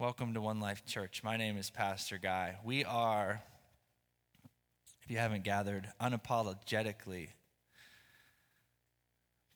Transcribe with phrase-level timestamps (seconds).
[0.00, 1.24] Welcome to One Life Church.
[1.24, 2.54] My name is Pastor Guy.
[2.62, 3.42] We are,
[5.02, 7.30] if you haven't gathered, unapologetically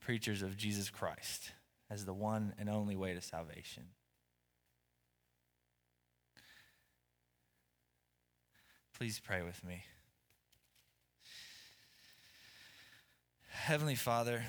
[0.00, 1.52] preachers of Jesus Christ
[1.88, 3.84] as the one and only way to salvation.
[8.98, 9.84] Please pray with me.
[13.48, 14.42] Heavenly Father,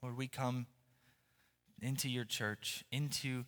[0.00, 0.68] Lord, we come
[1.82, 3.44] into your church, into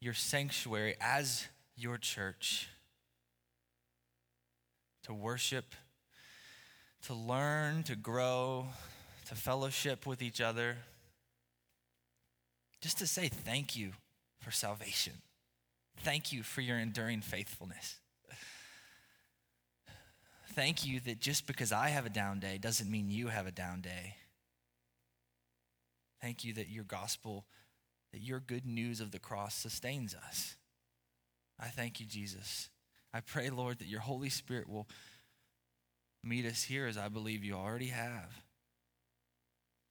[0.00, 1.46] your sanctuary as
[1.76, 2.68] your church
[5.04, 5.74] to worship,
[7.06, 8.66] to learn, to grow,
[9.26, 10.76] to fellowship with each other,
[12.80, 13.92] just to say thank you
[14.40, 15.14] for salvation.
[15.98, 17.96] Thank you for your enduring faithfulness.
[20.52, 23.52] Thank you that just because I have a down day doesn't mean you have a
[23.52, 24.16] down day.
[26.20, 27.46] Thank you that your gospel
[28.12, 30.56] that your good news of the cross sustains us.
[31.58, 32.70] I thank you, Jesus.
[33.12, 34.88] I pray, Lord, that your Holy Spirit will
[36.22, 38.42] meet us here as I believe you already have.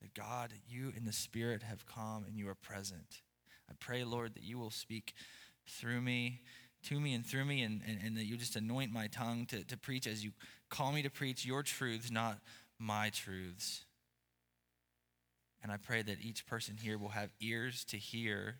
[0.01, 3.21] That God, you in the Spirit have come and you are present.
[3.69, 5.13] I pray, Lord, that you will speak
[5.67, 6.41] through me,
[6.83, 9.63] to me and through me, and, and, and that you just anoint my tongue to,
[9.65, 10.31] to preach as you
[10.69, 12.39] call me to preach your truths, not
[12.79, 13.85] my truths.
[15.61, 18.59] And I pray that each person here will have ears to hear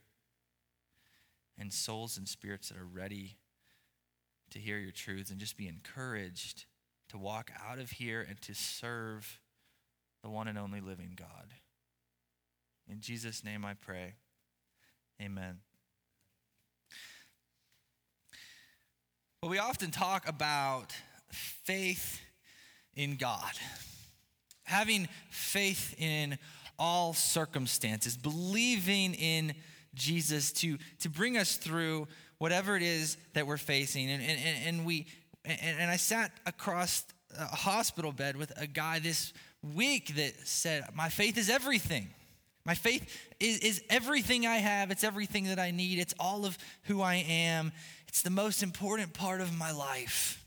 [1.57, 3.37] and souls and spirits that are ready
[4.51, 6.65] to hear your truths and just be encouraged
[7.09, 9.39] to walk out of here and to serve
[10.23, 11.53] the one and only living God.
[12.89, 14.15] In Jesus' name I pray.
[15.21, 15.59] Amen.
[19.41, 20.93] Well, we often talk about
[21.31, 22.19] faith
[22.95, 23.53] in God,
[24.63, 26.37] having faith in
[26.79, 29.53] all circumstances, believing in
[29.93, 34.09] Jesus to, to bring us through whatever it is that we're facing.
[34.09, 35.05] And, and, and, we,
[35.45, 37.03] and, and I sat across
[37.37, 39.33] a hospital bed with a guy this
[39.75, 42.07] week that said, My faith is everything.
[42.65, 44.91] My faith is, is everything I have.
[44.91, 45.99] It's everything that I need.
[45.99, 47.71] It's all of who I am.
[48.07, 50.38] It's the most important part of my life.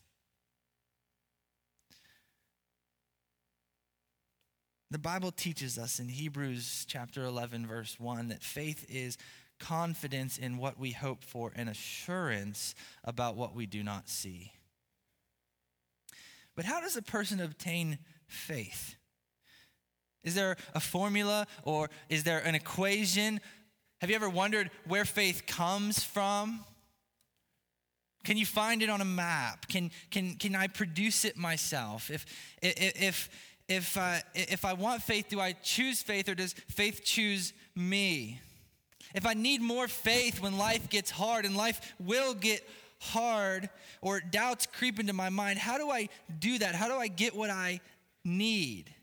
[4.93, 9.17] The Bible teaches us in Hebrews chapter 11, verse 1, that faith is
[9.59, 14.53] confidence in what we hope for and assurance about what we do not see.
[16.55, 18.97] But how does a person obtain faith?
[20.25, 23.41] Is there a formula or is there an equation?
[24.03, 26.67] Have you ever wondered where faith comes from?
[28.25, 29.69] Can you find it on a map?
[29.69, 32.11] Can, can, can I produce it myself?
[32.11, 32.27] If,
[32.63, 33.29] if, if,
[33.97, 38.41] uh, if I want faith, do I choose faith or does faith choose me?
[39.15, 42.67] If I need more faith when life gets hard and life will get
[42.99, 43.69] hard
[44.01, 46.09] or doubts creep into my mind, how do I
[46.39, 46.75] do that?
[46.75, 47.81] How do I get what I
[48.25, 48.95] need?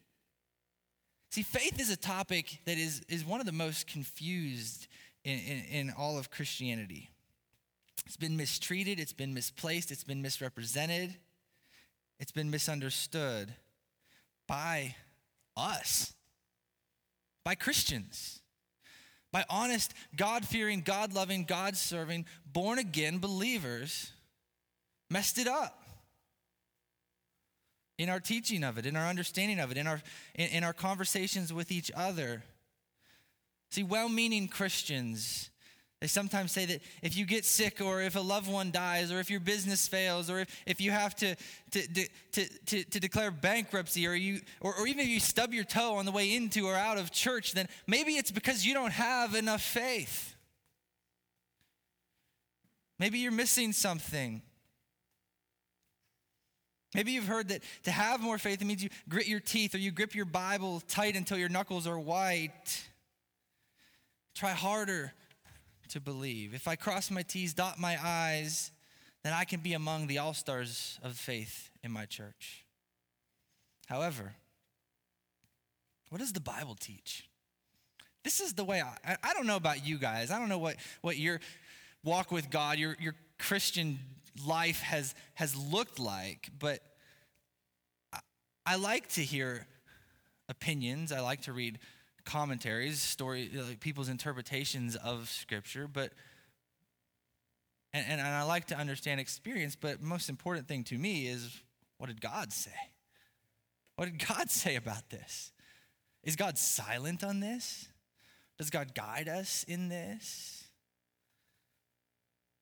[1.32, 4.88] See, faith is a topic that is, is one of the most confused
[5.24, 7.10] in, in, in all of Christianity.
[8.06, 11.16] It's been mistreated, it's been misplaced, it's been misrepresented,
[12.20, 13.54] it's been misunderstood
[14.50, 14.96] by
[15.56, 16.14] us,
[17.46, 18.42] by Christians,
[19.32, 24.12] by honest, God fearing, God loving, God serving, born again believers,
[25.10, 25.84] messed it up
[28.00, 30.02] in our teaching of it, in our understanding of it, in our,
[30.34, 32.42] in, in our conversations with each other.
[33.70, 35.49] See, well meaning Christians
[36.02, 39.20] they sometimes say that if you get sick, or if a loved one dies, or
[39.20, 41.36] if your business fails, or if, if you have to,
[41.72, 45.66] to, to, to, to declare bankruptcy, or, you, or, or even if you stub your
[45.66, 48.94] toe on the way into or out of church, then maybe it's because you don't
[48.94, 50.36] have enough faith.
[52.98, 54.42] Maybe you're missing something.
[56.96, 59.78] Maybe you've heard that to have more faith, it means you grit your teeth or
[59.80, 62.88] you grip your Bible tight until your knuckles are white.
[64.34, 65.14] Try harder
[65.90, 66.54] to believe.
[66.54, 68.72] If I cross my T's, dot my I's,
[69.24, 72.66] then I can be among the all stars of faith in my church.
[73.88, 74.36] However,
[76.10, 77.28] what does the Bible teach?
[78.24, 80.32] This is the way I, I don't know about you guys.
[80.32, 81.40] I don't know what, what your
[82.04, 84.00] walk with God, your, your Christian
[84.46, 86.80] life has, has looked like, but
[88.14, 88.20] I,
[88.66, 89.66] I like to hear
[90.48, 91.12] opinions.
[91.12, 91.80] I like to read
[92.30, 96.12] commentaries, story, like people's interpretations of Scripture, but
[97.92, 101.60] and, and, I like to understand experience, but most important thing to me is
[101.98, 102.70] what did God say?
[103.96, 105.52] What did God say about this?
[106.24, 107.88] Is God silent on this?
[108.60, 110.66] Does God guide us in this?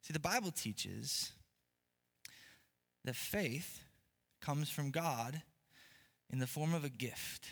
[0.03, 1.33] See, the Bible teaches
[3.03, 3.81] that faith
[4.39, 5.41] comes from God
[6.29, 7.47] in the form of a gift.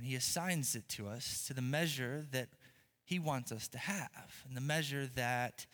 [0.00, 2.48] And He assigns it to us to the measure that
[3.04, 5.66] He wants us to have, and the measure that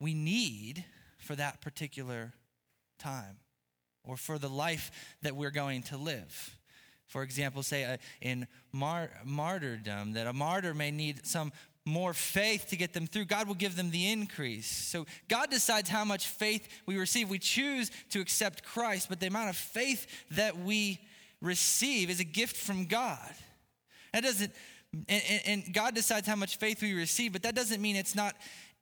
[0.00, 0.82] we need
[1.18, 2.32] for that particular
[2.98, 3.36] time
[4.02, 6.56] or for the life that we're going to live.
[7.06, 11.52] For example, say uh, in mar- martyrdom, that a martyr may need some
[11.84, 13.26] more faith to get them through.
[13.26, 14.70] God will give them the increase.
[14.70, 17.28] So God decides how much faith we receive.
[17.28, 20.98] We choose to accept Christ, but the amount of faith that we
[21.44, 23.34] receive is a gift from God.
[24.12, 24.52] That doesn't,
[25.08, 28.34] and, and God decides how much faith we receive, but that doesn't mean it's not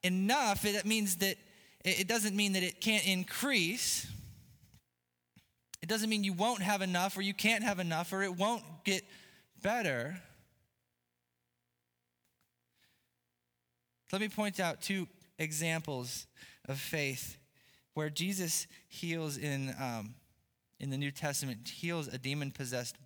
[0.03, 0.65] enough.
[0.65, 1.37] It means that
[1.85, 4.07] it doesn't mean that it can't increase.
[5.83, 8.63] It doesn't mean you won't have enough or you can't have enough or it won't
[8.85, 9.03] get
[9.63, 10.17] better.
[14.13, 16.27] Let me point out two examples
[16.69, 17.39] of faith
[17.95, 20.15] where Jesus heals in, um,
[20.83, 22.97] in the New Testament, heals a demon possessed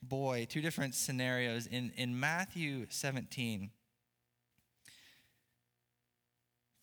[0.00, 1.66] boy, two different scenarios.
[1.66, 3.70] In, in Matthew 17,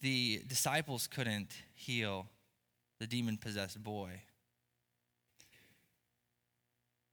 [0.02, 2.28] the disciples couldn't heal
[3.00, 4.22] the demon possessed boy.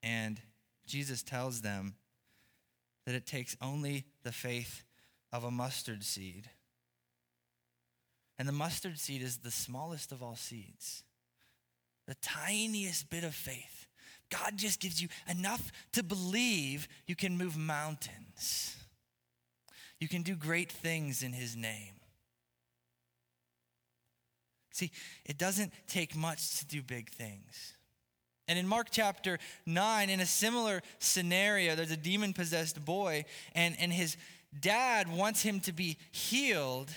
[0.03, 0.41] And
[0.87, 1.95] Jesus tells them
[3.07, 4.83] that it takes only the faith
[5.33, 6.51] of a mustard seed.
[8.39, 11.05] And the mustard seed is the smallest of all seeds,
[12.09, 13.87] the tiniest bit of faith.
[14.31, 18.77] God just gives you enough to believe you can move mountains.
[20.01, 21.95] You can do great things in His name.
[24.73, 24.91] See,
[25.25, 27.75] it doesn't take much to do big things.
[28.47, 33.77] And in Mark chapter 9, in a similar scenario, there's a demon possessed boy, and,
[33.79, 34.17] and his
[34.59, 36.91] dad wants him to be healed.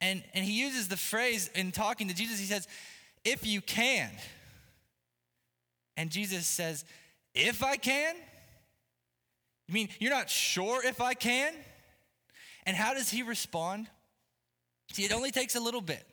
[0.00, 2.66] And, and he uses the phrase in talking to Jesus, he says,
[3.24, 4.10] if you can.
[5.96, 6.84] And Jesus says,
[7.34, 8.14] if I can?
[9.68, 11.52] You mean you're not sure if I can?
[12.64, 13.86] And how does he respond?
[14.92, 16.04] See, it only takes a little bit.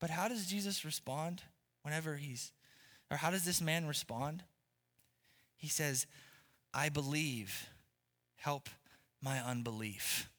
[0.00, 1.42] But how does Jesus respond
[1.82, 2.52] whenever he's,
[3.10, 4.42] or how does this man respond?
[5.56, 6.06] He says,
[6.72, 7.68] I believe,
[8.36, 8.68] help
[9.22, 10.30] my unbelief.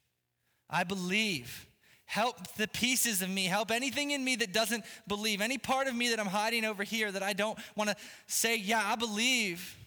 [0.68, 1.66] I believe.
[2.12, 3.46] Help the pieces of me.
[3.46, 5.40] Help anything in me that doesn't believe.
[5.40, 8.58] Any part of me that I'm hiding over here that I don't want to say,
[8.58, 9.78] yeah, I believe.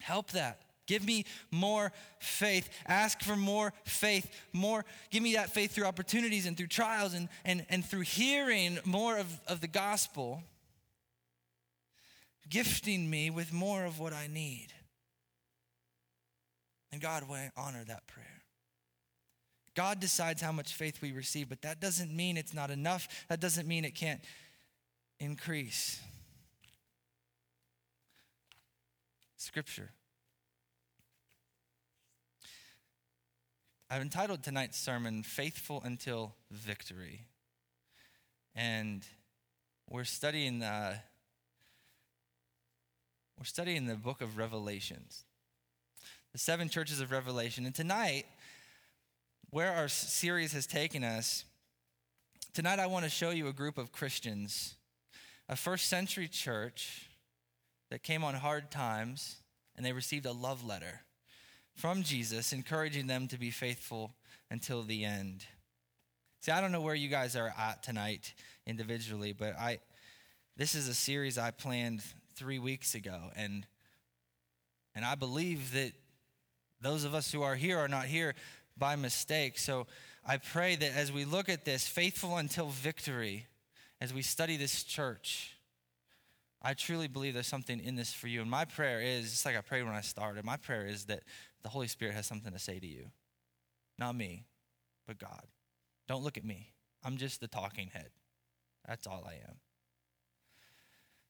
[0.00, 0.60] Help that.
[0.86, 2.68] Give me more faith.
[2.86, 4.30] Ask for more faith.
[4.52, 8.78] More, give me that faith through opportunities and through trials and, and, and through hearing
[8.84, 10.42] more of, of the gospel,
[12.50, 14.66] gifting me with more of what I need.
[16.92, 18.29] And God will honor that prayer.
[19.80, 23.08] God decides how much faith we receive, but that doesn't mean it's not enough.
[23.30, 24.20] That doesn't mean it can't
[25.18, 25.98] increase.
[29.38, 29.88] Scripture.
[33.88, 37.22] I've entitled tonight's sermon, Faithful Until Victory.
[38.54, 39.02] And
[39.88, 40.96] we're studying the,
[43.38, 45.24] we're studying the book of Revelations,
[46.32, 47.64] the seven churches of Revelation.
[47.64, 48.26] And tonight,
[49.50, 51.44] where our series has taken us,
[52.54, 54.76] tonight I want to show you a group of Christians,
[55.48, 57.08] a first century church
[57.90, 59.42] that came on hard times
[59.76, 61.00] and they received a love letter
[61.74, 64.12] from Jesus, encouraging them to be faithful
[64.52, 65.44] until the end.
[66.42, 68.34] See, I don't know where you guys are at tonight
[68.66, 69.80] individually, but I
[70.56, 72.02] this is a series I planned
[72.34, 73.66] 3 weeks ago and
[74.94, 75.92] and I believe that
[76.80, 78.34] those of us who are here are not here
[78.80, 79.58] by mistake.
[79.58, 79.86] So
[80.26, 83.46] I pray that as we look at this faithful until victory,
[84.00, 85.56] as we study this church,
[86.60, 88.40] I truly believe there's something in this for you.
[88.40, 91.22] And my prayer is, just like I prayed when I started, my prayer is that
[91.62, 93.12] the Holy Spirit has something to say to you.
[93.98, 94.46] Not me,
[95.06, 95.44] but God.
[96.08, 96.72] Don't look at me.
[97.04, 98.10] I'm just the talking head.
[98.86, 99.56] That's all I am.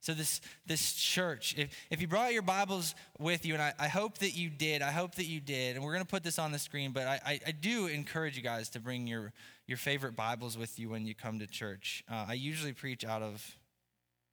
[0.01, 3.89] So this this church, if, if you brought your Bibles with you, and I, I
[3.89, 6.53] hope that you did, I hope that you did, and we're gonna put this on
[6.53, 9.33] the screen, but I, I, I do encourage you guys to bring your,
[9.67, 12.03] your favorite Bibles with you when you come to church.
[12.11, 13.57] Uh, I usually preach out of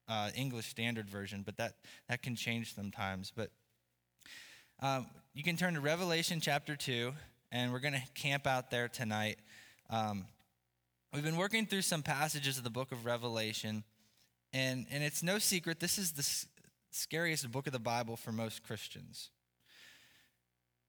[0.07, 1.75] uh, English Standard Version, but that,
[2.09, 3.31] that can change sometimes.
[3.35, 3.51] But
[4.81, 7.11] um, you can turn to Revelation chapter 2,
[7.51, 9.37] and we're going to camp out there tonight.
[9.89, 10.25] Um,
[11.13, 13.83] we've been working through some passages of the book of Revelation,
[14.57, 16.45] and, and it's no secret this is the
[16.89, 19.29] scariest book of the Bible for most Christians.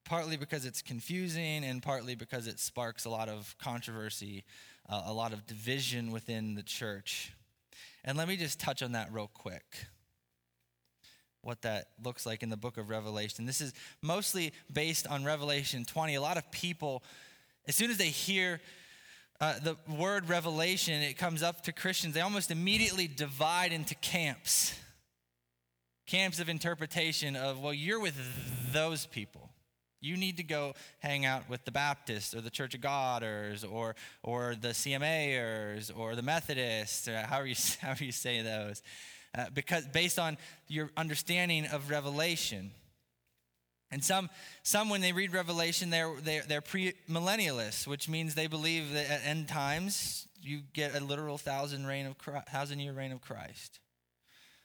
[0.05, 4.43] partly because it's confusing and partly because it sparks a lot of controversy,
[4.89, 7.35] uh, a lot of division within the church.
[8.05, 9.87] And let me just touch on that real quick.
[11.43, 13.45] What that looks like in the book of Revelation.
[13.45, 16.15] This is mostly based on Revelation 20.
[16.15, 17.03] A lot of people,
[17.67, 18.63] as soon as they hear
[19.41, 24.75] uh, the word revelation, it comes up to Christians, they almost immediately divide into camps.
[26.07, 28.17] Camps of interpretation of, well, you're with
[28.73, 29.51] those people.
[30.01, 33.97] You need to go hang out with the Baptists or the Church of Goders or,
[34.23, 38.83] or the CMAers or the Methodists, or however you, however you say those,
[39.37, 42.71] uh, because based on your understanding of Revelation.
[43.91, 44.29] And some,
[44.63, 49.25] some when they read Revelation, they're, they're, they're premillennialists, which means they believe that at
[49.25, 53.81] end times you get a literal thousand, reign of Christ, thousand year reign of Christ.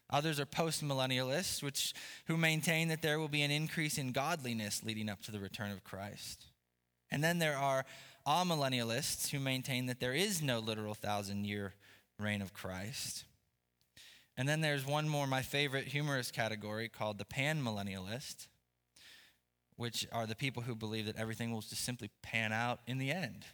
[0.10, 1.94] Others are postmillennialists, which
[2.26, 5.72] who maintain that there will be an increase in godliness leading up to the return
[5.72, 6.46] of Christ.
[7.10, 7.86] And then there are
[8.28, 11.74] amillennialists who maintain that there is no literal thousand year
[12.20, 13.26] reign of Christ.
[14.36, 18.48] And then there's one more, my favorite humorous category called the panmillennialist,
[19.78, 23.12] which are the people who believe that everything will just simply pan out in the
[23.12, 23.46] end.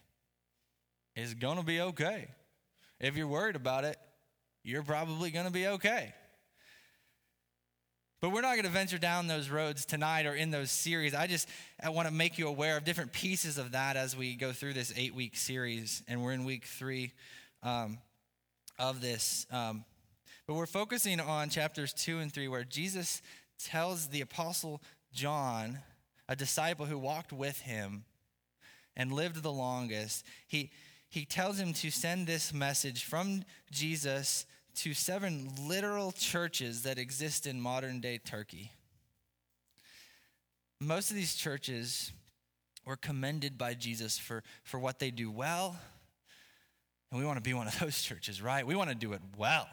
[1.15, 2.29] It's going to be okay.
[2.99, 3.97] If you're worried about it,
[4.63, 6.13] you're probably going to be okay.
[8.21, 11.15] But we're not going to venture down those roads tonight or in those series.
[11.15, 11.47] I just
[11.81, 14.73] I want to make you aware of different pieces of that as we go through
[14.73, 16.03] this eight week series.
[16.07, 17.13] And we're in week three
[17.63, 17.97] um,
[18.77, 19.47] of this.
[19.51, 19.85] Um,
[20.47, 23.21] but we're focusing on chapters two and three, where Jesus
[23.57, 24.81] tells the Apostle
[25.13, 25.79] John,
[26.29, 28.05] a disciple who walked with him
[28.95, 30.69] and lived the longest, he,
[31.09, 34.45] he tells him to send this message from Jesus
[34.75, 38.71] to seven literal churches that exist in modern day Turkey.
[40.79, 42.13] Most of these churches
[42.85, 45.75] were commended by Jesus for, for what they do well.
[47.11, 48.65] And we want to be one of those churches, right?
[48.65, 49.67] We want to do it well.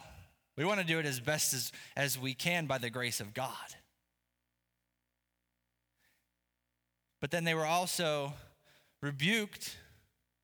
[0.56, 3.34] We want to do it as best as, as we can by the grace of
[3.34, 3.52] God.
[7.26, 8.34] But then they were also
[9.02, 9.76] rebuked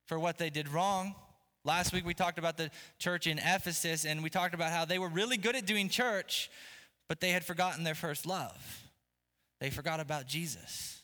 [0.06, 1.14] for what they did wrong.
[1.64, 4.98] Last week we talked about the church in Ephesus and we talked about how they
[4.98, 6.50] were really good at doing church,
[7.08, 8.82] but they had forgotten their first love.
[9.60, 11.02] They forgot about Jesus.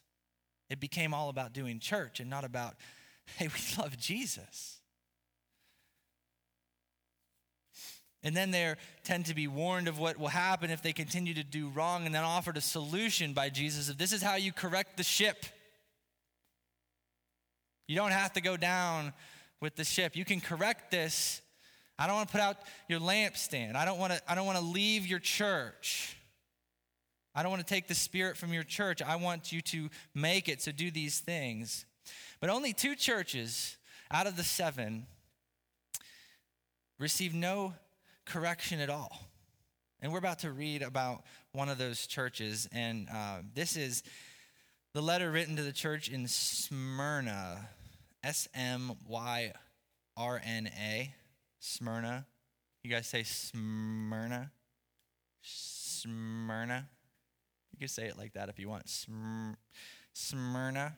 [0.69, 2.75] It became all about doing church and not about,
[3.37, 4.81] hey, we love Jesus.
[8.25, 11.45] And then they tend to be warned of what will happen if they continue to
[11.45, 14.97] do wrong and then offered a solution by Jesus of this is how you correct
[14.97, 15.47] the ship.
[17.89, 19.13] You don't have to go down
[19.61, 20.15] with the ship.
[20.15, 21.41] You can correct this.
[21.99, 22.57] I don't want to put out
[22.89, 23.75] your lampstand.
[23.75, 26.17] I don't want to I don't want to leave your church.
[27.35, 29.01] I don't want to take the spirit from your church.
[29.01, 31.87] I want you to make it so do these things.
[32.41, 33.77] But only two churches
[34.11, 35.07] out of the 7
[36.99, 37.75] receive no
[38.25, 39.17] correction at all.
[40.01, 42.69] And we're about to read about one of those churches.
[42.73, 44.03] And uh, this is
[44.95, 47.69] the letter written to the church in Smyrna.
[48.29, 49.53] S M Y
[50.15, 51.15] R N A,
[51.61, 52.27] Smyrna.
[52.85, 54.51] You guys say Smyrna?
[55.41, 56.87] Smyrna.
[57.73, 58.85] You can say it like that if you want.
[60.13, 60.95] Smyrna.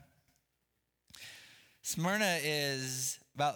[1.83, 3.55] Smyrna is about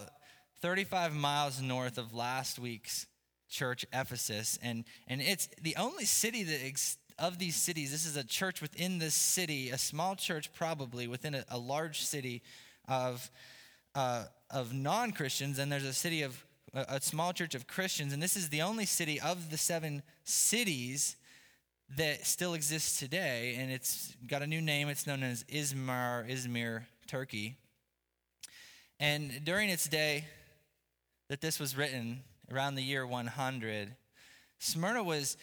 [0.60, 3.06] 35 miles north of last week's
[3.48, 7.90] church, Ephesus, and, and it's the only city that ex- of these cities.
[7.90, 12.02] This is a church within this city, a small church probably within a, a large
[12.02, 12.40] city
[12.86, 13.30] of
[13.94, 18.22] uh, of non Christians, and there's a city of a, small church of Christians, and
[18.22, 21.16] this is the only city of the seven cities
[21.96, 24.88] that still exists today, and it's got a new name.
[24.88, 27.56] It's known as Izmir, Izmir, Turkey.
[28.98, 30.24] And during its day
[31.28, 32.22] that this was written,
[32.52, 33.94] around the year 100,
[34.58, 35.36] Smyrna was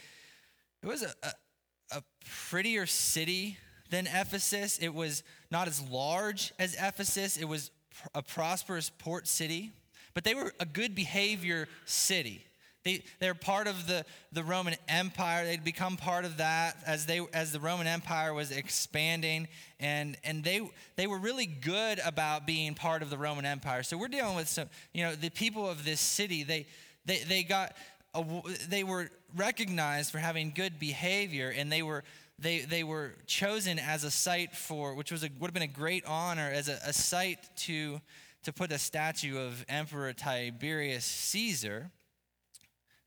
[0.83, 2.03] it was a, a, a
[2.49, 3.57] prettier city
[3.89, 4.79] than Ephesus.
[4.79, 7.37] It was not as large as Ephesus.
[7.37, 7.69] It was
[8.13, 9.71] a prosperous port city,
[10.13, 12.43] but they were a good behavior city.
[12.83, 15.45] They, they're part of the, the Roman Empire.
[15.45, 19.47] They'd become part of that as, they, as the Roman Empire was expanding.
[19.79, 23.83] And, and they, they were really good about being part of the Roman Empire.
[23.83, 26.65] So we're dealing with some, you know, the people of this city, they,
[27.05, 27.75] they, they got,
[28.15, 28.25] a,
[28.67, 32.03] they were recognized for having good behavior and they were,
[32.39, 35.67] they, they were chosen as a site for, which was a, would have been a
[35.67, 38.01] great honor, as a, a site to,
[38.43, 41.91] to put a statue of Emperor Tiberius Caesar.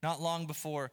[0.02, 0.92] Not long before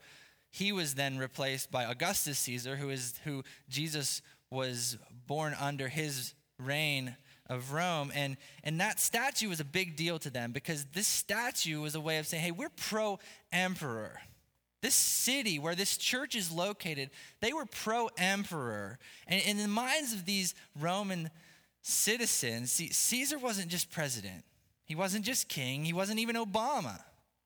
[0.50, 4.98] he was then replaced by Augustus Caesar, who is who Jesus was
[5.28, 7.16] born under his reign
[7.50, 8.12] of Rome.
[8.14, 12.02] And, and that statue was a big deal to them because this statue was a
[12.02, 13.20] way of saying, hey, we're pro
[13.52, 14.20] emperor.
[14.82, 18.98] This city where this church is located, they were pro emperor.
[19.28, 21.30] And, in the minds of these Roman
[21.82, 24.44] citizens, Caesar wasn't just president,
[24.86, 27.00] he wasn't just king, he wasn't even Obama.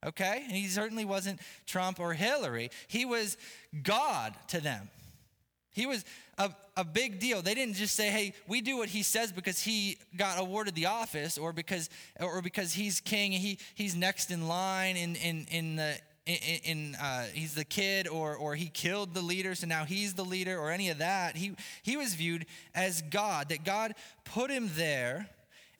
[0.06, 0.44] Okay?
[0.46, 2.70] And he certainly wasn't Trump or Hillary.
[2.88, 3.38] He was
[3.82, 4.90] God to them.
[5.74, 6.06] He was
[6.38, 7.42] a, a big deal.
[7.42, 10.86] They didn't just say, hey, we do what he says because he got awarded the
[10.86, 11.90] office or because,
[12.22, 16.36] or because he's king and he, he's next in line in, in, in the, in,
[16.64, 20.26] in uh, he's the kid or, or he killed the leader so now he's the
[20.26, 21.54] leader or any of that he,
[21.84, 25.30] he was viewed as god that god put him there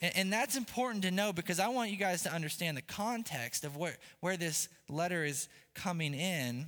[0.02, 3.64] and, and that's important to know because i want you guys to understand the context
[3.64, 6.68] of where, where this letter is coming in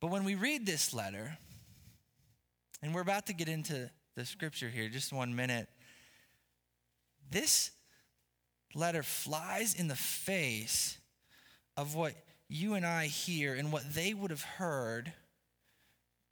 [0.00, 1.38] but when we read this letter
[2.82, 5.68] and we're about to get into the scripture here, just one minute.
[7.30, 7.70] This
[8.74, 10.98] letter flies in the face
[11.76, 12.14] of what
[12.48, 15.12] you and I hear and what they would have heard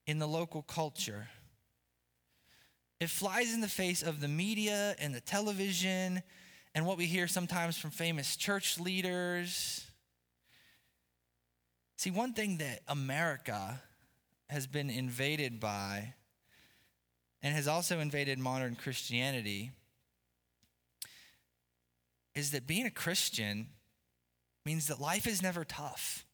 [0.06, 1.28] in the local culture.
[3.00, 6.23] It flies in the face of the media and the television
[6.75, 9.87] and what we hear sometimes from famous church leaders.
[11.97, 13.80] See, one thing that America
[14.49, 16.14] has been invaded by
[17.42, 19.70] and has also invaded modern Christianity
[22.35, 23.68] is that being a Christian
[24.70, 26.24] means that life is never tough.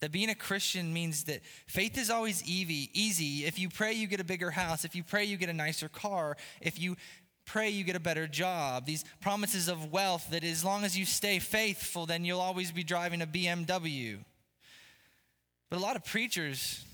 [0.00, 3.44] That being a Christian means that faith is always easy.
[3.44, 4.84] If you pray, you get a bigger house.
[4.84, 6.36] If you pray, you get a nicer car.
[6.60, 6.96] If you
[7.44, 8.86] pray, you get a better job.
[8.86, 12.84] These promises of wealth that as long as you stay faithful, then you'll always be
[12.84, 14.18] driving a BMW.
[15.70, 16.84] But a lot of preachers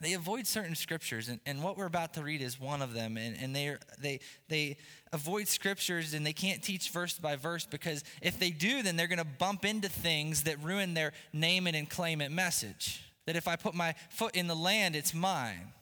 [0.00, 3.16] they avoid certain scriptures and, and what we're about to read is one of them
[3.16, 4.76] and, and they, they, they
[5.12, 9.06] avoid scriptures and they can't teach verse by verse because if they do then they're
[9.06, 13.02] going to bump into things that ruin their name it and claim it message.
[13.26, 15.72] That if i put my foot in the land it's mine.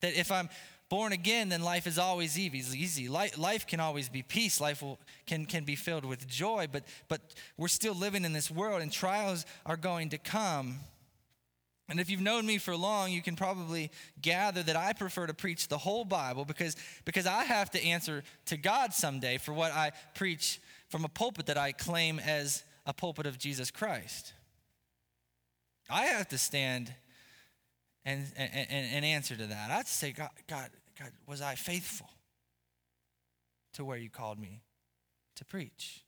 [0.00, 0.48] That if i'm
[0.90, 4.60] born again then life is always easy life, can always be peace.
[4.60, 7.20] Life will, can, can be filled with joy but, but
[7.56, 10.80] we're still living in this world and trials are going to come
[11.88, 15.34] and if you've known me for long, you can probably gather that I prefer to
[15.34, 19.70] preach the whole Bible because, because I have to answer to God someday for what
[19.72, 24.32] I preach from a pulpit that I claim as a pulpit of Jesus Christ.
[25.90, 26.94] I have to stand
[28.06, 29.70] and, and, and answer to that.
[29.70, 32.08] I have to say, God, God, God, was I faithful
[33.74, 34.62] to where you called me
[35.36, 36.02] to preach?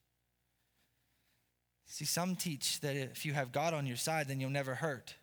[1.87, 5.15] See, some teach that if you have God on your side, then you'll never hurt.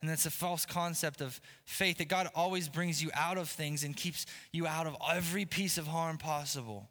[0.00, 3.84] And that's a false concept of faith that God always brings you out of things
[3.84, 6.88] and keeps you out of every piece of harm possible.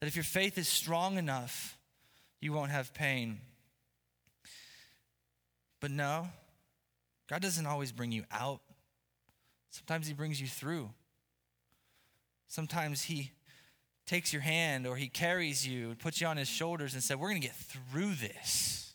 [0.00, 1.76] That if your faith is strong enough,
[2.40, 3.40] you won't have pain.
[5.80, 6.28] But no,
[7.28, 8.60] God doesn't always bring you out.
[9.70, 10.90] Sometimes He brings you through.
[12.48, 13.32] Sometimes He
[14.06, 17.20] takes your hand or He carries you and puts you on His shoulders and said,
[17.20, 18.87] We're going to get through this.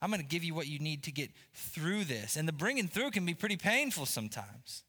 [0.00, 2.36] I'm going to give you what you need to get through this.
[2.36, 4.84] And the bringing through can be pretty painful sometimes.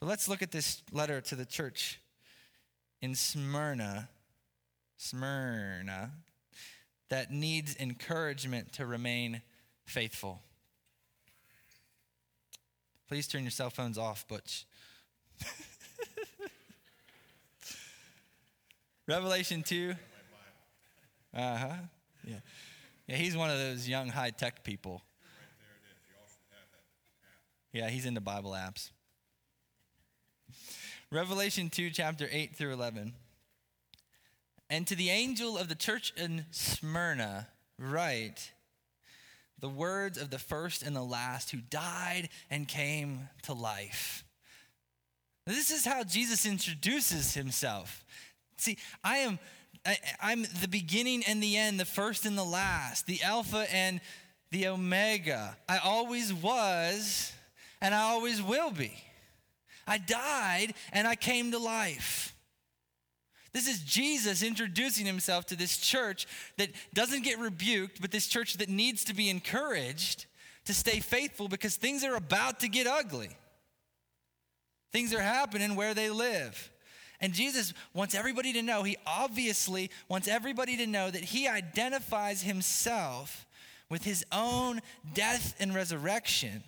[0.00, 2.00] But let's look at this letter to the church
[3.00, 4.08] in Smyrna.
[4.96, 6.10] Smyrna
[7.08, 9.42] that needs encouragement to remain
[9.86, 10.42] faithful.
[13.08, 14.66] Please turn your cell phones off, Butch.
[19.06, 19.94] Revelation 2.
[21.34, 21.74] Uh huh.
[22.28, 22.40] Yeah.
[23.06, 25.02] Yeah, he's one of those young high tech people.
[27.72, 28.90] Yeah, he's into Bible apps.
[31.10, 33.14] Revelation 2, chapter 8 through 11.
[34.68, 38.52] And to the angel of the church in Smyrna, write
[39.58, 44.22] the words of the first and the last who died and came to life.
[45.46, 48.04] This is how Jesus introduces himself.
[48.58, 49.38] See, I am
[49.88, 54.00] I, am the beginning and the end, the first and the last, the Alpha and
[54.50, 55.56] the Omega.
[55.68, 57.32] I always was,
[57.80, 58.92] and I always will be.
[59.86, 62.34] I died and I came to life.
[63.54, 66.26] This is Jesus introducing himself to this church
[66.58, 70.26] that doesn't get rebuked, but this church that needs to be encouraged
[70.66, 73.30] to stay faithful because things are about to get ugly.
[74.92, 76.70] Things are happening where they live.
[77.20, 82.42] And Jesus wants everybody to know, he obviously wants everybody to know that he identifies
[82.42, 83.46] himself
[83.90, 84.80] with his own
[85.14, 86.62] death and resurrection.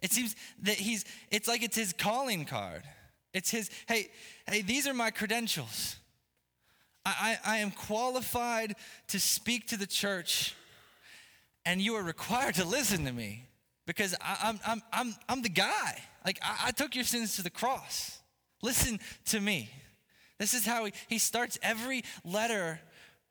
[0.00, 2.82] It seems that he's, it's like it's his calling card.
[3.32, 4.10] It's his, hey,
[4.48, 5.96] hey, these are my credentials.
[7.06, 8.74] I, I, I am qualified
[9.08, 10.54] to speak to the church,
[11.64, 13.46] and you are required to listen to me
[13.86, 16.02] because I, am I'm, I'm, I'm the guy.
[16.26, 18.18] Like, I, I took your sins to the cross.
[18.62, 19.70] Listen to me.
[20.38, 22.80] This is how he, he starts every letter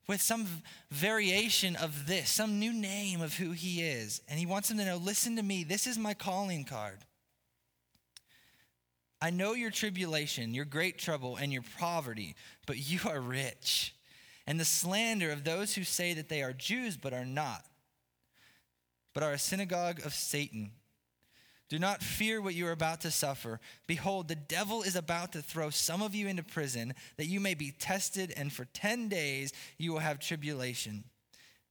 [0.08, 0.48] with some
[0.90, 4.22] variation of this, some new name of who he is.
[4.28, 7.00] And he wants them to know listen to me, this is my calling card.
[9.22, 13.94] I know your tribulation, your great trouble, and your poverty, but you are rich.
[14.48, 17.64] And the slander of those who say that they are Jews but are not,
[19.14, 20.72] but are a synagogue of Satan.
[21.72, 23.62] Do not fear what you are about to suffer.
[23.88, 27.54] Behold, the devil is about to throw some of you into prison that you may
[27.54, 31.06] be tested, and for 10 days you will have tribulation.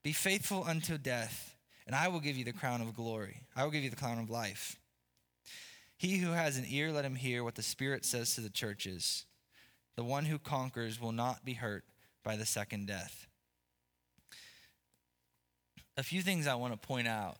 [0.01, 3.43] Be faithful unto death, and I will give you the crown of glory.
[3.55, 4.79] I will give you the crown of life.
[5.97, 9.25] He who has an ear, let him hear what the Spirit says to the churches.
[9.97, 11.83] The one who conquers will not be hurt
[12.23, 13.27] by the second death.
[15.95, 17.37] A few things I want to point out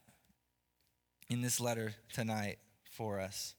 [1.31, 3.55] in this letter tonight for us.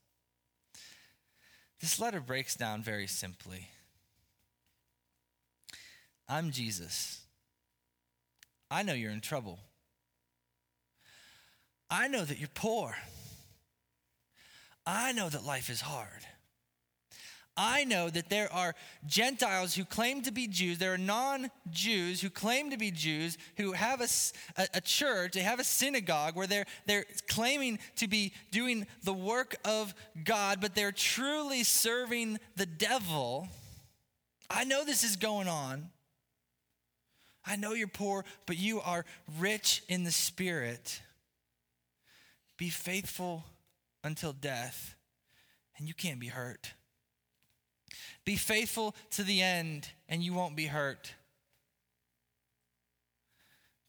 [1.81, 3.71] This letter breaks down very simply
[6.29, 7.21] I'm Jesus.
[8.71, 9.59] I know you're in trouble.
[11.91, 12.95] I know that you're poor.
[14.87, 16.27] I know that life is hard.
[17.57, 18.75] I know that there are
[19.07, 20.79] Gentiles who claim to be Jews.
[20.79, 24.09] There are non Jews who claim to be Jews who have a,
[24.57, 29.13] a, a, church, they have a synagogue where they're, they're claiming to be doing the
[29.13, 33.49] work of God, but they're truly serving the devil.
[34.49, 35.91] I know this is going on.
[37.45, 39.05] I know you're poor, but you are
[39.39, 41.03] rich in the spirit.
[42.57, 43.45] Be faithful
[44.05, 44.95] until death,
[45.77, 46.73] and you can't be hurt.
[48.25, 51.15] Be faithful to the end, and you won't be hurt.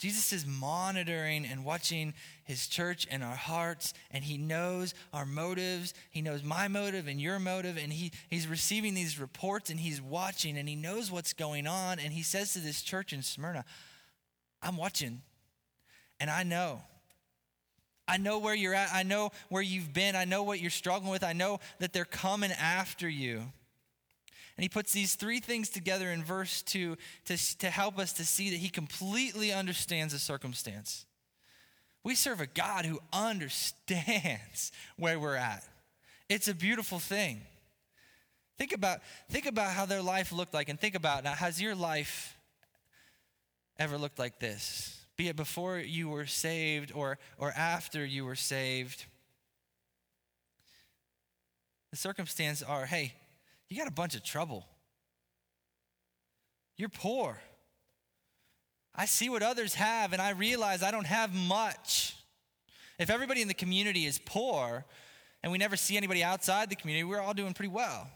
[0.03, 5.93] Jesus is monitoring and watching his church and our hearts, and he knows our motives.
[6.09, 10.01] He knows my motive and your motive, and he, he's receiving these reports and he's
[10.01, 11.99] watching and he knows what's going on.
[11.99, 13.63] And he says to this church in Smyrna,
[14.61, 15.21] I'm watching,
[16.19, 16.81] and I know.
[18.05, 18.93] I know where you're at.
[18.93, 20.17] I know where you've been.
[20.17, 21.23] I know what you're struggling with.
[21.23, 23.43] I know that they're coming after you.
[24.55, 28.25] And he puts these three things together in verse 2 to, to help us to
[28.25, 31.05] see that he completely understands the circumstance.
[32.03, 35.63] We serve a God who understands where we're at.
[36.29, 37.41] It's a beautiful thing.
[38.57, 41.75] Think about, think about how their life looked like, and think about now, has your
[41.75, 42.37] life
[43.79, 44.99] ever looked like this?
[45.17, 49.05] Be it before you were saved or, or after you were saved.
[51.91, 53.13] The circumstances are hey,
[53.73, 54.67] you got a bunch of trouble.
[56.77, 57.41] You're poor.
[58.95, 62.15] I see what others have and I realize I don't have much.
[62.99, 64.85] If everybody in the community is poor
[65.41, 68.07] and we never see anybody outside the community, we're all doing pretty well.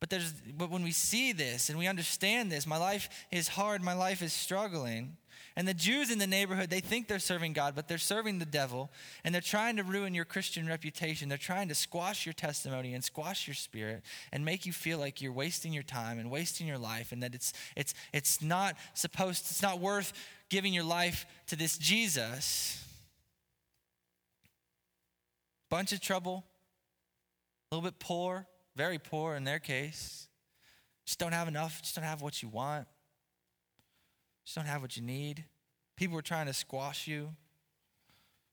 [0.00, 3.82] But there's but when we see this and we understand this, my life is hard,
[3.82, 5.18] my life is struggling.
[5.56, 8.44] And the Jews in the neighborhood, they think they're serving God, but they're serving the
[8.44, 8.90] devil.
[9.22, 11.28] And they're trying to ruin your Christian reputation.
[11.28, 15.22] They're trying to squash your testimony and squash your spirit and make you feel like
[15.22, 19.44] you're wasting your time and wasting your life and that it's, it's, it's not supposed,
[19.50, 20.12] it's not worth
[20.48, 22.84] giving your life to this Jesus.
[25.70, 26.44] Bunch of trouble,
[27.70, 30.28] a little bit poor, very poor in their case.
[31.06, 32.86] Just don't have enough, just don't have what you want.
[34.44, 35.44] Just don't have what you need.
[35.96, 37.30] People are trying to squash you.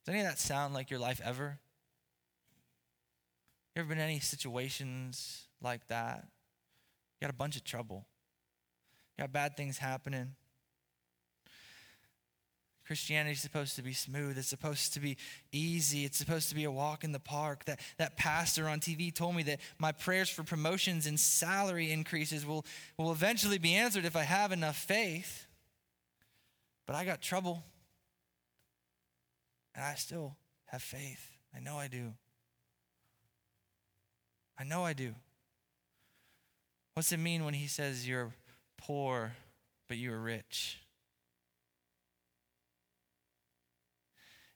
[0.06, 1.60] Does any of that sound like your life ever?
[3.76, 6.26] You ever been in any situations like that?
[7.20, 8.06] You got a bunch of trouble.
[9.18, 10.36] You got bad things happening.
[12.86, 14.38] Christianity is supposed to be smooth.
[14.38, 15.16] It's supposed to be
[15.54, 16.04] easy.
[16.04, 17.64] It's supposed to be a walk in the park.
[17.66, 22.46] That, that pastor on TV told me that my prayers for promotions and salary increases
[22.46, 22.66] will,
[22.98, 25.48] will eventually be answered if I have enough faith.
[26.92, 27.64] But I got trouble.
[29.74, 31.30] And I still have faith.
[31.56, 32.12] I know I do.
[34.60, 35.16] I know I do.
[36.94, 38.34] What's it mean when he says you're
[38.78, 39.32] poor,
[39.88, 40.80] but you are rich?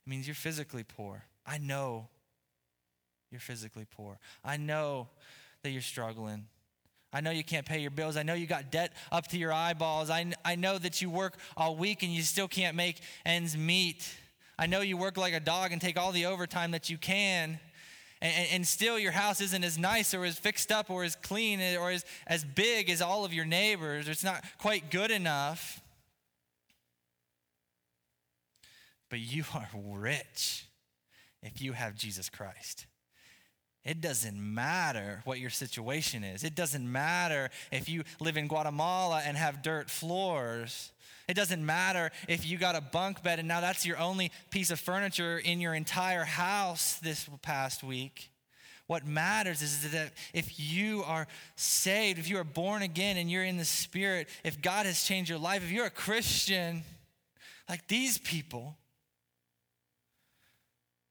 [0.06, 1.24] It means you're physically poor.
[1.46, 2.10] I know
[3.32, 4.20] you're physically poor.
[4.44, 5.08] I know
[5.64, 6.48] that you're struggling.
[7.16, 8.18] I know you can't pay your bills.
[8.18, 10.10] I know you got debt up to your eyeballs.
[10.10, 14.06] I, I know that you work all week and you still can't make ends meet.
[14.60, 17.58] I know you work like a dog and take all the overtime that you can.
[18.22, 21.62] And, and, still your house isn't as nice or as fixed up or as clean
[21.78, 24.10] or as, as big as all of your neighbors.
[24.10, 25.80] It's not quite good enough.
[29.10, 30.66] But you are rich
[31.42, 32.88] if you have Jesus Christ.
[33.86, 36.44] It doesn't matter what your situation is.
[36.44, 40.92] It doesn't matter if you live in Guatemala and have dirt floors.
[41.28, 44.72] It doesn't matter if you got a bunk bed and now that's your only piece
[44.72, 48.32] of furniture in your entire house this past week.
[48.88, 53.44] What matters is that if you are saved, if you are born again and you're
[53.44, 56.84] in the Spirit, if God has changed your life, if you're a Christian
[57.68, 58.78] like these people,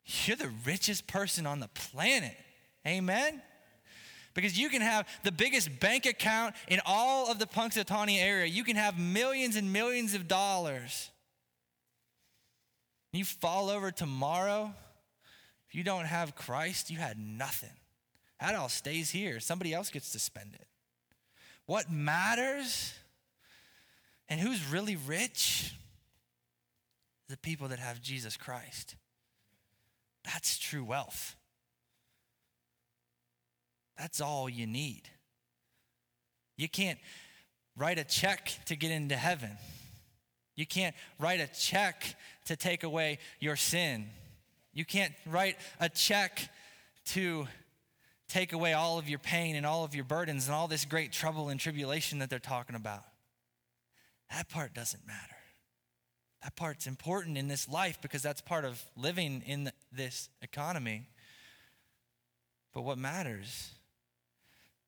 [0.04, 2.36] you're the richest person on the planet.
[2.86, 3.40] Amen?
[4.34, 8.46] Because you can have the biggest bank account in all of the Punxsutawney area.
[8.46, 11.10] You can have millions and millions of dollars.
[13.12, 14.74] You fall over tomorrow,
[15.68, 17.70] if you don't have Christ, you had nothing.
[18.40, 19.38] That all stays here.
[19.38, 20.66] Somebody else gets to spend it.
[21.66, 22.92] What matters
[24.28, 25.74] and who's really rich?
[27.28, 28.96] The people that have Jesus Christ.
[30.24, 31.36] That's true wealth.
[33.98, 35.02] That's all you need.
[36.56, 36.98] You can't
[37.76, 39.50] write a check to get into heaven.
[40.56, 42.14] You can't write a check
[42.46, 44.06] to take away your sin.
[44.72, 46.48] You can't write a check
[47.06, 47.46] to
[48.28, 51.12] take away all of your pain and all of your burdens and all this great
[51.12, 53.04] trouble and tribulation that they're talking about.
[54.30, 55.36] That part doesn't matter.
[56.42, 61.08] That part's important in this life because that's part of living in this economy.
[62.72, 63.70] But what matters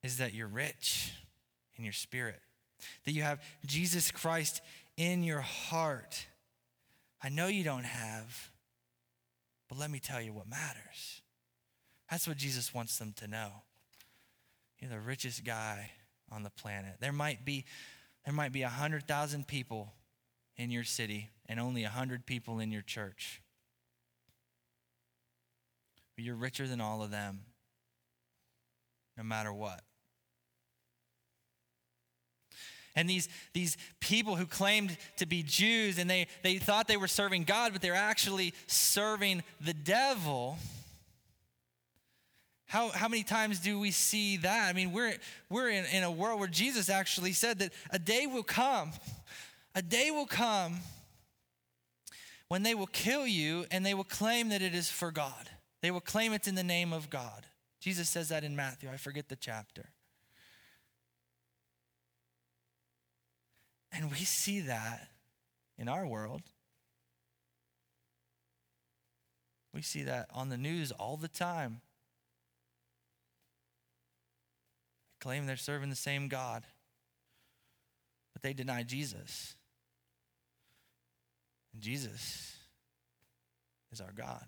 [0.03, 1.13] is that you're rich
[1.75, 2.39] in your spirit,
[3.05, 4.61] that you have Jesus Christ
[4.95, 6.25] in your heart.
[7.21, 8.51] I know you don't have,
[9.69, 11.21] but let me tell you what matters.
[12.09, 13.49] That's what Jesus wants them to know.
[14.79, 15.91] You're the richest guy
[16.31, 16.95] on the planet.
[16.99, 17.65] There might be
[18.25, 19.93] there might be 100,000 people
[20.57, 23.41] in your city and only 100 people in your church.
[26.13, 27.39] But you're richer than all of them,
[29.17, 29.81] no matter what.
[32.97, 37.07] And these, these people who claimed to be Jews and they, they thought they were
[37.07, 40.57] serving God, but they're actually serving the devil.
[42.65, 44.67] How, how many times do we see that?
[44.67, 45.15] I mean, we're,
[45.47, 48.91] we're in, in a world where Jesus actually said that a day will come,
[49.75, 50.79] a day will come
[52.47, 55.51] when they will kill you and they will claim that it is for God.
[55.83, 57.45] They will claim it's in the name of God.
[57.79, 58.89] Jesus says that in Matthew.
[58.89, 59.89] I forget the chapter.
[63.91, 65.09] And we see that
[65.77, 66.41] in our world.
[69.73, 71.81] We see that on the news all the time.
[75.11, 76.63] They claim they're serving the same God,
[78.33, 79.55] but they deny Jesus.
[81.73, 82.55] And Jesus
[83.91, 84.45] is our God.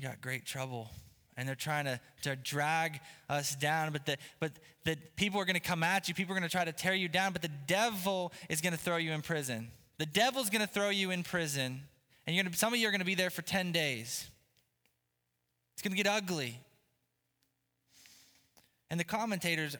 [0.00, 0.88] You got great trouble
[1.36, 3.92] and they're trying to, to drag us down.
[3.92, 4.52] But the, but
[4.84, 6.14] the people are going to come at you.
[6.14, 7.34] People are going to try to tear you down.
[7.34, 9.70] But the devil is going to throw you in prison.
[9.98, 11.82] The devil's going to throw you in prison.
[12.26, 14.26] And you're gonna, some of you are going to be there for 10 days.
[15.74, 16.58] It's going to get ugly.
[18.90, 19.76] And the commentators,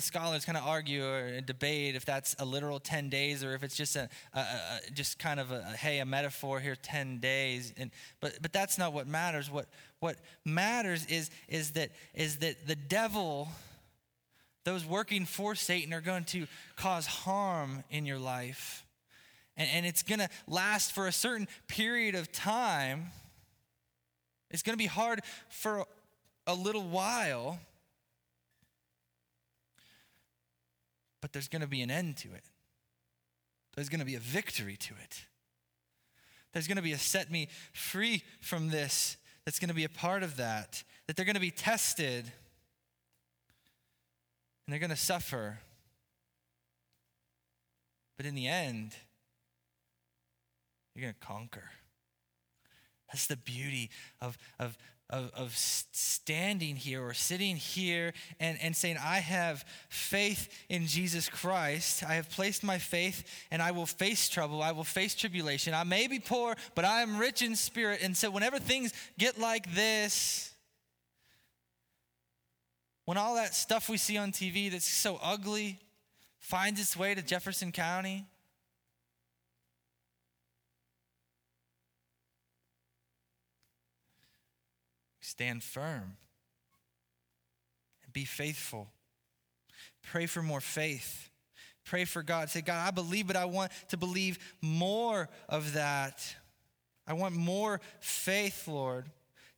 [0.00, 3.76] scholars kind of argue or debate if that's a literal 10 days or if it's
[3.76, 7.72] just a, a, a just kind of a, hey, a metaphor here, 10 days.
[7.76, 9.48] And, but, but that's not what matters.
[9.48, 9.66] What,
[10.00, 13.48] what matters is, is, that, is that the devil,
[14.64, 18.84] those working for Satan, are going to cause harm in your life.
[19.56, 23.12] And, and it's going to last for a certain period of time.
[24.50, 25.86] It's going to be hard for
[26.48, 27.60] a little while.
[31.26, 32.44] But there's going to be an end to it.
[33.74, 35.26] There's going to be a victory to it.
[36.52, 39.88] There's going to be a set me free from this that's going to be a
[39.88, 42.32] part of that, that they're going to be tested and
[44.68, 45.58] they're going to suffer.
[48.16, 48.94] But in the end,
[50.94, 51.70] you're going to conquer.
[53.08, 58.96] That's the beauty of, of, of, of standing here or sitting here and, and saying,
[59.00, 62.02] I have faith in Jesus Christ.
[62.02, 64.62] I have placed my faith and I will face trouble.
[64.62, 65.74] I will face tribulation.
[65.74, 68.00] I may be poor, but I am rich in spirit.
[68.02, 70.52] And so, whenever things get like this,
[73.04, 75.78] when all that stuff we see on TV that's so ugly
[76.38, 78.24] finds its way to Jefferson County,
[85.26, 86.16] stand firm
[88.16, 88.88] be faithful.
[90.02, 91.28] Pray for more faith.
[91.84, 92.48] Pray for God.
[92.48, 96.34] Say, God, I believe, but I want to believe more of that.
[97.06, 99.04] I want more faith, Lord.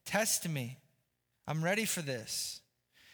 [0.03, 0.77] Test me.
[1.47, 2.59] I'm ready for this.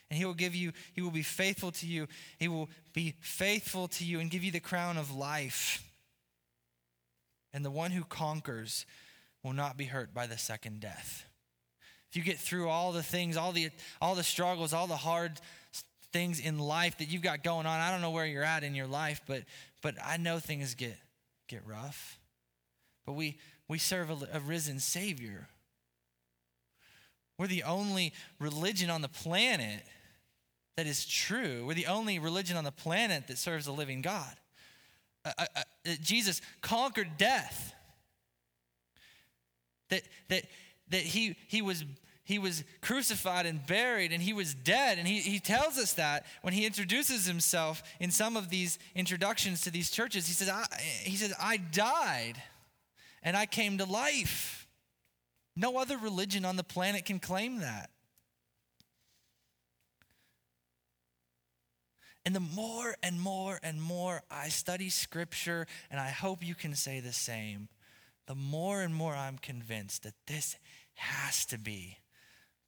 [0.10, 2.08] And he will give you, he will be faithful to you.
[2.40, 5.84] He will be faithful to you and give you the crown of life.
[7.54, 8.88] And the one who conquers
[9.44, 11.25] will not be hurt by the second death.
[12.10, 13.70] If you get through all the things, all the
[14.02, 15.40] all the struggles, all the hard
[16.14, 18.76] things in life that you've got going on, I don't know where you're at in
[18.76, 19.44] your life, but
[19.82, 20.98] but I know things get
[21.48, 22.20] get rough.
[23.06, 23.38] But we
[23.68, 25.48] we serve a, a risen Savior.
[27.38, 29.84] We're the only religion on the planet
[30.78, 31.66] that is true.
[31.66, 34.36] We're the only religion on the planet that serves a living God.
[35.24, 37.74] Uh, uh, uh, Jesus conquered death.
[39.90, 40.46] That, that,
[40.90, 41.84] that he, he, was,
[42.24, 44.98] he was crucified and buried and he was dead.
[44.98, 49.62] And he, he tells us that when he introduces himself in some of these introductions
[49.62, 50.28] to these churches.
[50.28, 50.66] He says, I,
[51.04, 52.42] he says, I died
[53.24, 54.68] and I came to life.
[55.56, 57.90] No other religion on the planet can claim that.
[62.26, 66.74] And the more and more and more I study scripture, and I hope you can
[66.74, 67.70] say the same,
[68.28, 70.56] the more and more I'm convinced that this
[70.96, 71.98] has to be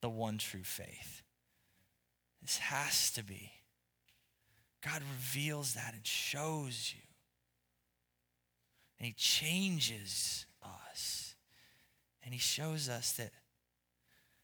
[0.02, 1.24] the one true faith.
[2.42, 3.52] This has to be.
[4.84, 7.02] God reveals that and shows you.
[9.00, 11.36] And He changes us.
[12.24, 13.32] And He shows us that,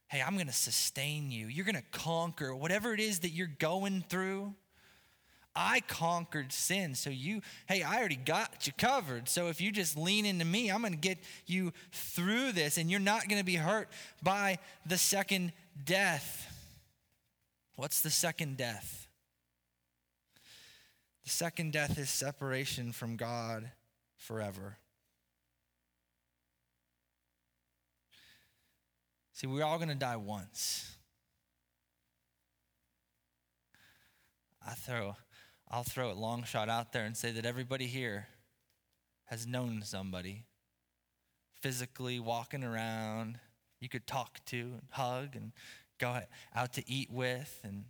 [0.08, 1.48] hey, I'm going to sustain you.
[1.48, 4.56] You're going to conquer whatever it is that you're going through.
[5.56, 6.96] I conquered sin.
[6.96, 9.30] So you, hey, I already got you covered.
[9.30, 12.90] So if you just lean into me, I'm going to get you through this and
[12.90, 13.90] you're not going to be hurt
[14.22, 15.54] by the second
[15.86, 16.48] death.
[17.76, 19.08] What's the second death?
[21.24, 23.72] The second death is separation from God
[24.18, 24.78] forever.
[29.34, 30.96] See, we're all going to die once.
[34.66, 35.16] I throw,
[35.74, 38.28] I'll throw a long shot out there and say that everybody here
[39.26, 40.46] has known somebody
[41.62, 43.40] physically walking around
[43.80, 45.52] you could talk to and hug and
[45.98, 46.20] go
[46.54, 47.86] out to eat with and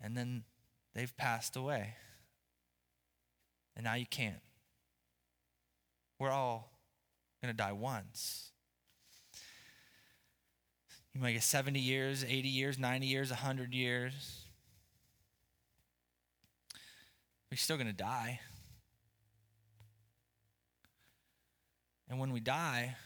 [0.00, 0.44] and then
[0.94, 1.96] they've passed away
[3.74, 4.42] and now you can't.
[6.20, 6.70] We're all
[7.42, 8.52] going to die once.
[11.12, 14.44] You might get 70 years, 80 years, 90 years, 100 years.
[17.52, 18.40] We're still going to die.
[22.08, 22.96] And when we die,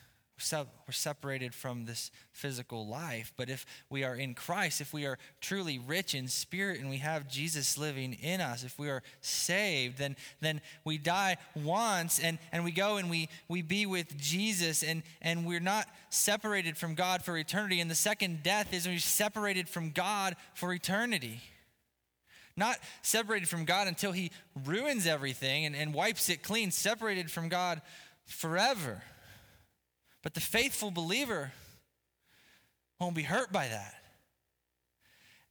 [0.53, 3.33] we're separated from this physical life.
[3.37, 6.99] But if we are in Christ, if we are truly rich in spirit and we
[6.99, 12.39] have Jesus living in us, if we are saved, then, then we die once and,
[12.53, 16.95] and we go and we, we be with Jesus and, and we're not separated from
[16.95, 17.81] God for eternity.
[17.81, 21.41] And the second death is when we're separated from God for eternity.
[22.57, 24.31] Not separated from God until He
[24.65, 27.83] ruins everything and, and wipes it clean, separated from God
[28.25, 29.03] forever.
[30.23, 31.53] But the faithful believer
[32.99, 33.95] won't be hurt by that.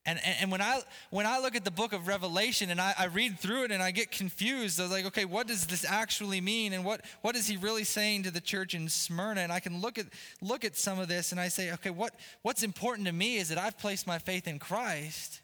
[0.07, 2.93] And, and, and, when, I, when I look at the book of Revelation and I,
[2.97, 5.83] I read through it and I get confused, I was like, okay, what does this
[5.83, 6.73] actually mean?
[6.73, 9.41] And what, what is he really saying to the church in Smyrna?
[9.41, 10.05] And I can look at,
[10.41, 12.13] look at some of this and I say, okay, what,
[12.43, 15.41] what's important to me is that I've placed my faith in Christ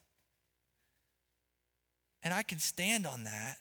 [2.24, 3.58] and I can stand on that.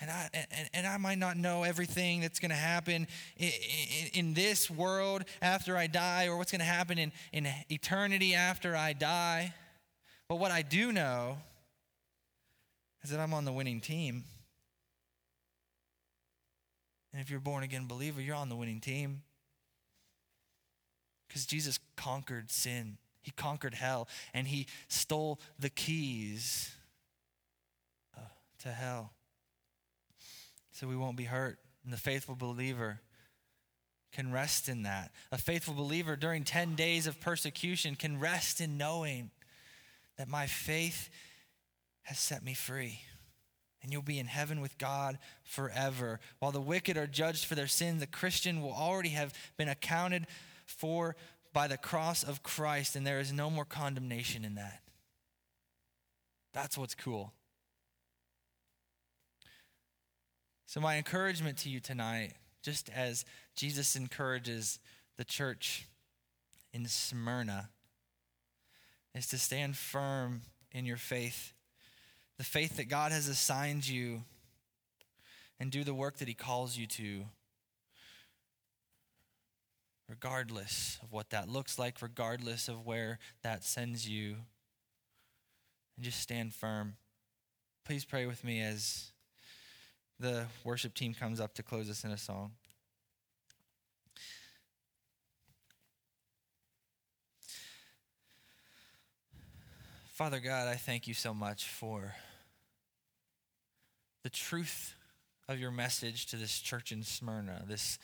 [0.00, 3.06] And I, and, and I might not know everything that's going to happen
[3.38, 7.48] in, in, in, this world after I die or what's going to happen in, in
[7.70, 9.54] eternity after I die.
[10.28, 11.38] But what I do know
[13.02, 14.24] is that I'm on the winning team.
[17.12, 19.22] And if you're born again believer, you're on the winning team.
[21.26, 26.75] Because Jesus conquered sin, He conquered hell, and He stole the keys
[28.60, 29.12] to hell
[30.72, 31.58] so we won't be hurt.
[31.84, 33.00] And the faithful believer
[34.12, 35.12] can rest in that.
[35.30, 39.30] A faithful believer during 10 days of persecution can rest in knowing
[40.16, 41.10] that my faith
[42.02, 43.00] has set me free.
[43.82, 46.18] And you'll be in heaven with God forever.
[46.40, 50.26] While the wicked are judged for their sin, the Christian will already have been accounted
[50.66, 51.14] for
[51.52, 54.82] by the cross of Christ, and there is no more condemnation in that.
[56.52, 57.32] That's what's cool.
[60.68, 64.80] So, my encouragement to you tonight, just as Jesus encourages
[65.16, 65.86] the church
[66.72, 67.70] in Smyrna
[69.14, 70.42] is to stand firm
[70.72, 71.52] in your faith,
[72.36, 74.22] the faith that God has assigned you,
[75.60, 77.26] and do the work that He calls you to,
[80.08, 84.36] regardless of what that looks like, regardless of where that sends you.
[85.96, 86.96] And just stand firm.
[87.84, 89.12] Please pray with me as
[90.18, 92.52] the worship team comes up to close us in a song.
[100.12, 102.14] Father God, I thank you so much for
[104.22, 104.94] the truth
[105.46, 107.98] of your message to this church in Smyrna, this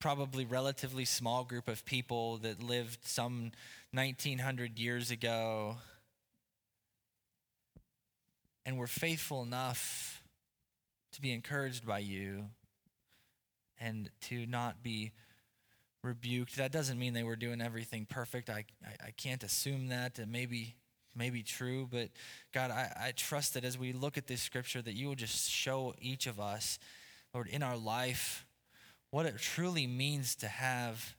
[0.00, 3.52] probably relatively small group of people that lived some
[3.92, 5.76] 1900 years ago
[8.66, 10.21] and were faithful enough
[11.12, 12.46] to be encouraged by you
[13.80, 15.12] and to not be
[16.02, 16.56] rebuked.
[16.56, 18.50] That doesn't mean they were doing everything perfect.
[18.50, 20.18] I, I, I can't assume that.
[20.18, 20.76] And maybe
[21.14, 22.08] may be true, but
[22.52, 25.50] God, I, I trust that as we look at this scripture, that you will just
[25.50, 26.78] show each of us,
[27.34, 28.46] Lord, in our life,
[29.10, 31.16] what it truly means to have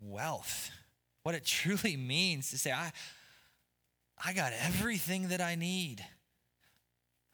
[0.00, 0.70] wealth,
[1.22, 2.92] what it truly means to say, I,
[4.24, 6.04] I got everything that I need.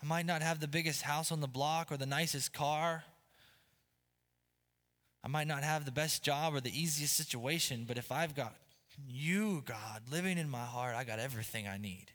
[0.07, 3.03] I might not have the biggest house on the block or the nicest car.
[5.25, 8.55] I might not have the best job or the easiest situation, but if I've got
[9.09, 12.13] you, God, living in my heart, I got everything I need.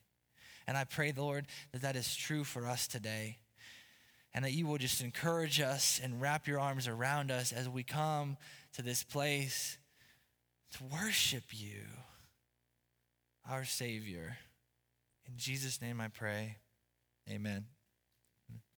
[0.66, 3.40] And I pray, Lord, that that is true for us today.
[4.34, 7.84] And that you will just encourage us and wrap your arms around us as we
[7.84, 8.38] come
[8.76, 9.78] to this place
[10.78, 11.82] to worship you,
[13.50, 14.38] our Savior.
[15.28, 16.56] In Jesus' name I pray.
[17.30, 17.66] Amen.